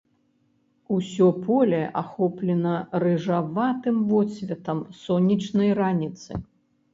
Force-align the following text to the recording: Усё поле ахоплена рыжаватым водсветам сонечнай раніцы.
Усё 0.95 1.27
поле 1.43 1.81
ахоплена 2.01 2.75
рыжаватым 3.03 4.01
водсветам 4.09 4.79
сонечнай 5.03 5.69
раніцы. 5.83 6.31